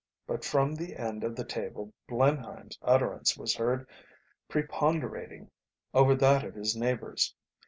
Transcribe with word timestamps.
But 0.25 0.43
from 0.43 0.73
the 0.73 0.95
end 0.97 1.23
of 1.23 1.35
the 1.35 1.45
table 1.45 1.93
Blenheim's 2.07 2.75
utterance 2.81 3.37
was 3.37 3.55
heard 3.55 3.87
preponderating 4.49 5.51
over 5.93 6.15
that 6.15 6.43
of 6.43 6.55
his 6.55 6.75
neighbours. 6.75 7.35